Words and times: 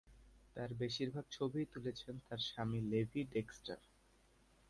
তার 0.55 0.69
বেশিরভাগ 0.73 1.25
ছবিই 1.31 1.67
তুলেছেন 1.73 2.15
তার 2.27 2.39
স্বামী 2.47 2.79
লেভি 2.91 3.21
ডেক্সটার। 3.33 3.79